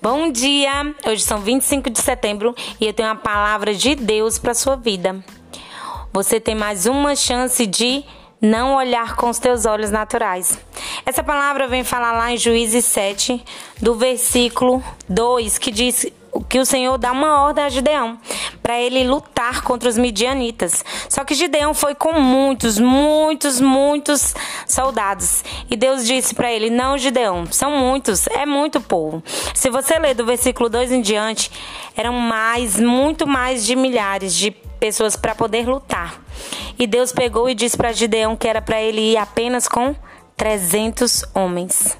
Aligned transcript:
Bom 0.00 0.30
dia! 0.30 0.94
Hoje 1.04 1.24
são 1.24 1.40
25 1.40 1.90
de 1.90 1.98
setembro 2.00 2.54
e 2.80 2.86
eu 2.86 2.92
tenho 2.92 3.08
uma 3.08 3.16
palavra 3.16 3.74
de 3.74 3.96
Deus 3.96 4.38
para 4.38 4.54
sua 4.54 4.76
vida. 4.76 5.18
Você 6.12 6.38
tem 6.38 6.54
mais 6.54 6.86
uma 6.86 7.16
chance 7.16 7.66
de 7.66 8.04
não 8.40 8.76
olhar 8.76 9.16
com 9.16 9.28
os 9.28 9.40
teus 9.40 9.66
olhos 9.66 9.90
naturais. 9.90 10.56
Essa 11.04 11.24
palavra 11.24 11.66
vem 11.66 11.82
falar 11.82 12.12
lá 12.12 12.30
em 12.30 12.36
Juízes 12.36 12.84
7, 12.84 13.44
do 13.82 13.96
versículo 13.96 14.80
2, 15.08 15.58
que 15.58 15.72
diz 15.72 16.06
que 16.48 16.60
o 16.60 16.64
Senhor 16.64 16.96
dá 16.96 17.10
uma 17.10 17.42
ordem 17.42 17.64
a 17.64 17.68
Gideão 17.68 18.20
para 18.68 18.78
ele 18.78 19.02
lutar 19.02 19.62
contra 19.62 19.88
os 19.88 19.96
midianitas. 19.96 20.84
Só 21.08 21.24
que 21.24 21.34
Gideão 21.34 21.72
foi 21.72 21.94
com 21.94 22.20
muitos, 22.20 22.78
muitos, 22.78 23.62
muitos 23.62 24.34
soldados. 24.66 25.42
E 25.70 25.74
Deus 25.74 26.06
disse 26.06 26.34
para 26.34 26.52
ele: 26.52 26.68
Não, 26.68 26.98
Gideão, 26.98 27.46
são 27.50 27.70
muitos, 27.70 28.26
é 28.26 28.44
muito 28.44 28.78
povo. 28.78 29.22
Se 29.54 29.70
você 29.70 29.98
ler 29.98 30.12
do 30.12 30.26
versículo 30.26 30.68
2 30.68 30.92
em 30.92 31.00
diante, 31.00 31.50
eram 31.96 32.12
mais, 32.12 32.78
muito 32.78 33.26
mais 33.26 33.64
de 33.64 33.74
milhares 33.74 34.34
de 34.34 34.50
pessoas 34.50 35.16
para 35.16 35.34
poder 35.34 35.66
lutar. 35.66 36.20
E 36.78 36.86
Deus 36.86 37.10
pegou 37.10 37.48
e 37.48 37.54
disse 37.54 37.74
para 37.74 37.90
Gideão 37.90 38.36
que 38.36 38.46
era 38.46 38.60
para 38.60 38.82
ele 38.82 39.12
ir 39.12 39.16
apenas 39.16 39.66
com 39.66 39.96
300 40.36 41.24
homens. 41.34 41.96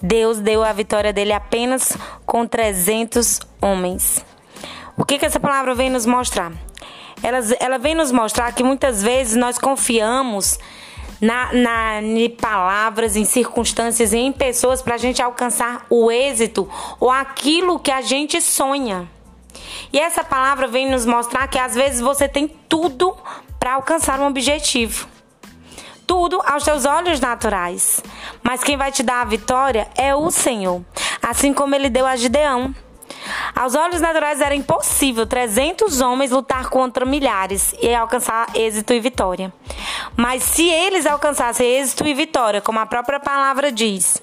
Deus 0.00 0.38
deu 0.38 0.62
a 0.62 0.72
vitória 0.72 1.12
dele 1.12 1.32
apenas 1.32 1.96
com 2.24 2.46
300 2.46 3.40
homens. 3.60 4.24
O 5.02 5.04
que, 5.04 5.18
que 5.18 5.26
essa 5.26 5.40
palavra 5.40 5.74
vem 5.74 5.90
nos 5.90 6.06
mostrar? 6.06 6.52
Ela, 7.24 7.40
ela 7.58 7.76
vem 7.76 7.92
nos 7.92 8.12
mostrar 8.12 8.52
que 8.52 8.62
muitas 8.62 9.02
vezes 9.02 9.34
nós 9.34 9.58
confiamos 9.58 10.60
na, 11.20 11.52
na, 11.52 12.00
em 12.00 12.30
palavras, 12.30 13.16
em 13.16 13.24
circunstâncias 13.24 14.12
e 14.12 14.18
em 14.18 14.30
pessoas 14.30 14.80
para 14.80 14.94
a 14.94 14.98
gente 14.98 15.20
alcançar 15.20 15.86
o 15.90 16.08
êxito 16.08 16.70
ou 17.00 17.10
aquilo 17.10 17.80
que 17.80 17.90
a 17.90 18.00
gente 18.00 18.40
sonha. 18.40 19.10
E 19.92 19.98
essa 19.98 20.22
palavra 20.22 20.68
vem 20.68 20.88
nos 20.88 21.04
mostrar 21.04 21.48
que 21.48 21.58
às 21.58 21.74
vezes 21.74 22.00
você 22.00 22.28
tem 22.28 22.46
tudo 22.46 23.16
para 23.58 23.74
alcançar 23.74 24.20
um 24.20 24.28
objetivo. 24.28 25.08
Tudo 26.06 26.40
aos 26.46 26.62
seus 26.62 26.84
olhos 26.84 27.18
naturais. 27.18 28.00
Mas 28.40 28.62
quem 28.62 28.76
vai 28.76 28.92
te 28.92 29.02
dar 29.02 29.22
a 29.22 29.24
vitória 29.24 29.88
é 29.96 30.14
o 30.14 30.30
Senhor. 30.30 30.80
Assim 31.20 31.52
como 31.52 31.74
ele 31.74 31.90
deu 31.90 32.06
a 32.06 32.14
Gideão. 32.14 32.72
Aos 33.54 33.74
olhos 33.74 34.00
naturais 34.00 34.40
era 34.40 34.54
impossível 34.54 35.26
300 35.26 36.00
homens 36.00 36.30
lutar 36.30 36.68
contra 36.68 37.04
milhares 37.04 37.74
e 37.80 37.94
alcançar 37.94 38.48
êxito 38.54 38.92
e 38.92 39.00
vitória. 39.00 39.52
Mas 40.16 40.42
se 40.42 40.68
eles 40.68 41.06
alcançassem 41.06 41.66
êxito 41.66 42.06
e 42.06 42.14
vitória, 42.14 42.60
como 42.60 42.78
a 42.78 42.86
própria 42.86 43.20
palavra 43.20 43.70
diz, 43.70 44.22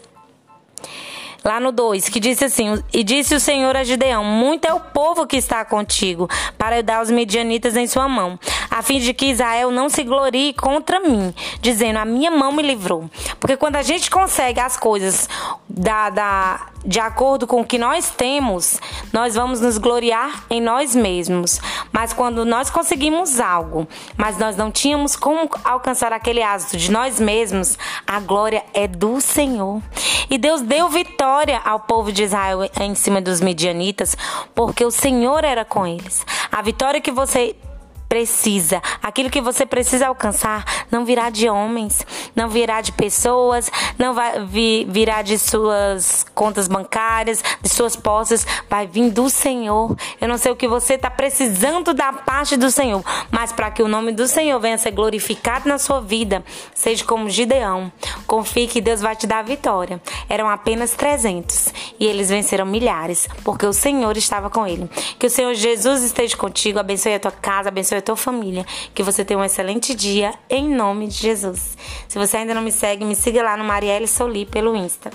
lá 1.44 1.60
no 1.60 1.72
2, 1.72 2.10
que 2.10 2.20
disse 2.20 2.46
assim: 2.46 2.84
E 2.94 3.04
disse 3.04 3.36
o 3.36 3.40
Senhor 3.40 3.76
a 3.76 3.84
Gideão: 3.84 4.24
Muito 4.24 4.66
é 4.66 4.74
o 4.74 4.80
povo 4.80 5.26
que 5.26 5.38
está 5.38 5.64
contigo, 5.64 6.28
para 6.58 6.82
dar 6.84 7.02
os 7.02 7.10
medianitas 7.10 7.76
em 7.76 7.88
sua 7.88 8.08
mão, 8.08 8.40
a 8.70 8.82
fim 8.82 9.00
de 9.00 9.14
que 9.14 9.28
Israel 9.28 9.72
não 9.72 9.90
se 9.90 10.04
glorie 10.04 10.54
contra 10.54 11.00
mim, 11.00 11.34
dizendo: 11.62 12.00
A 12.00 12.06
minha 12.06 12.32
mão 12.32 12.52
me 12.52 12.64
livrou. 12.64 13.10
Porque 13.40 13.58
quando 13.58 13.78
a 13.78 13.82
gente 13.82 14.10
consegue 14.10 14.60
as 14.60 14.78
coisas 14.78 15.28
da, 15.70 16.10
da, 16.10 16.68
de 16.84 17.00
acordo 17.00 17.46
com 17.46 17.62
o 17.62 17.66
que 17.66 17.78
nós 17.78 18.10
temos, 18.10 18.80
nós 19.14 19.36
vamos 19.36 19.62
nos 19.62 19.78
gloriar 19.78 20.44
em 20.50 20.60
nós 20.60 20.96
mesmos. 20.96 21.62
Mas 21.92 22.12
quando 22.12 22.44
nós 22.44 22.70
conseguimos 22.70 23.40
algo, 23.40 23.88
mas 24.18 24.38
nós 24.38 24.58
não 24.58 24.72
tínhamos 24.72 25.16
como 25.16 25.50
alcançar 25.64 26.12
aquele 26.12 26.42
êxito 26.42 26.78
de 26.78 26.92
nós 26.92 27.20
mesmos, 27.20 27.78
a 28.08 28.20
glória 28.20 28.64
é 28.74 28.88
do 28.88 29.22
Senhor. 29.22 29.82
E 30.30 30.38
Deus 30.38 30.62
deu 30.62 30.90
vitória 30.90 31.62
ao 31.64 31.80
povo 31.80 32.12
de 32.12 32.24
Israel 32.24 32.60
em 32.80 32.96
cima 32.96 33.22
dos 33.22 33.40
medianitas, 33.40 34.18
porque 34.56 34.84
o 34.84 34.92
Senhor 34.92 35.44
era 35.44 35.64
com 35.64 35.86
eles. 35.86 36.26
A 36.52 36.62
vitória 36.62 37.00
que 37.00 37.12
você 37.12 37.56
precisa, 38.10 38.82
aquilo 39.04 39.30
que 39.30 39.40
você 39.40 39.68
precisa 39.68 40.08
alcançar, 40.08 40.66
não 40.92 41.06
virá 41.06 41.30
de 41.30 41.48
homens, 41.48 42.04
não 42.40 42.48
virá 42.48 42.80
de 42.80 42.94
pessoas, 42.94 43.70
não 43.98 44.14
vai 44.14 44.46
vir, 44.46 44.86
virá 44.90 45.22
de 45.22 45.38
suas 45.38 46.26
contas 46.34 46.70
bancárias, 46.70 47.44
de 47.62 47.68
suas 47.68 47.98
posses, 47.98 48.48
vai 48.70 48.88
vir 48.88 49.12
do 49.12 49.30
Senhor. 49.30 49.94
Eu 50.22 50.28
não 50.30 50.38
sei 50.38 50.50
o 50.50 50.56
que 50.56 50.68
você 50.68 50.94
está 50.94 51.12
precisando 51.12 51.94
da 51.94 52.14
parte 52.14 52.56
do 52.56 52.72
Senhor, 52.72 53.04
mas 53.30 53.52
para 53.52 53.70
que 53.70 53.84
o 53.84 53.90
nome 53.90 54.14
do 54.14 54.26
Senhor 54.26 54.58
venha 54.58 54.78
ser 54.78 54.92
glorificado 54.92 55.68
na 55.68 55.78
sua 55.78 56.00
vida, 56.00 56.42
seja 56.74 57.04
como 57.04 57.30
Gideão. 57.30 57.92
Confie 58.26 58.68
que 58.68 58.80
Deus 58.80 59.02
vai 59.02 59.18
te 59.18 59.28
dar 59.28 59.40
a 59.40 59.44
vitória. 59.44 60.02
Eram 60.30 60.50
apenas 60.50 60.94
300 60.94 61.74
e 62.00 62.06
eles 62.06 62.30
venceram 62.30 62.66
milhares, 62.66 63.28
porque 63.44 63.66
o 63.66 63.74
Senhor 63.74 64.16
estava 64.16 64.50
com 64.50 64.66
ele. 64.66 64.90
Que 65.18 65.28
o 65.28 65.30
Senhor 65.30 65.54
Jesus 65.56 66.04
esteja 66.04 66.38
contigo, 66.38 66.80
abençoe 66.80 67.16
a 67.16 67.20
tua 67.20 67.32
casa, 67.32 67.68
abençoe 67.68 67.98
a 67.98 68.02
tua 68.02 68.16
família. 68.16 68.66
Que 68.94 69.04
você 69.04 69.26
tenha 69.26 69.38
um 69.38 69.44
excelente 69.44 69.94
dia 69.94 70.34
em 70.50 70.70
nome 70.70 71.08
de 71.08 71.16
Jesus. 71.16 71.78
Se 72.08 72.18
você 72.30 72.38
ainda 72.38 72.54
não 72.54 72.62
me 72.62 72.72
segue, 72.72 73.04
me 73.04 73.16
siga 73.16 73.42
lá 73.42 73.58
no 73.58 73.64
Marielle 73.64 74.08
Soli 74.08 74.46
pelo 74.46 74.76
Insta. 74.76 75.10